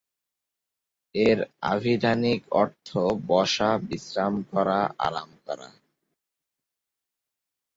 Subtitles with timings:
[1.15, 1.39] এর
[1.65, 2.89] আভিধানিক অর্থ
[3.27, 5.69] বসা, বিশ্রাম করা, আরাম করা।